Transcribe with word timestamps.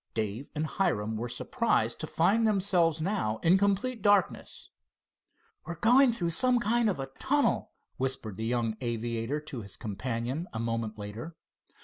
Dave 0.15 0.49
and 0.55 0.65
Hiram 0.65 1.15
were 1.15 1.29
surprised 1.29 1.99
to 1.99 2.07
find 2.07 2.47
themselves 2.47 2.99
now 2.99 3.37
in 3.43 3.55
complete 3.59 4.01
darkness. 4.01 4.71
"We're 5.67 5.75
going 5.75 6.11
through 6.11 6.31
some 6.31 6.59
kind 6.59 6.89
of 6.89 6.99
a 6.99 7.11
tunnel," 7.19 7.69
whispered 7.97 8.35
the 8.35 8.45
young 8.45 8.75
aviator 8.81 9.39
to 9.39 9.61
his 9.61 9.77
companion 9.77 10.47
a 10.53 10.59
moment 10.59 10.97
later. 10.97 11.35